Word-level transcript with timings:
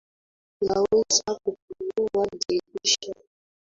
Unaweza 0.61 1.23
kufungua 1.43 2.25
dirisha. 2.47 3.13